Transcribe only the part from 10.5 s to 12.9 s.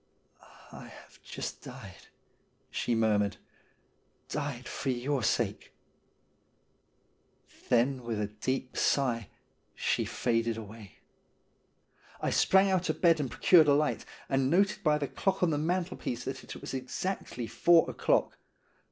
away. I sprang out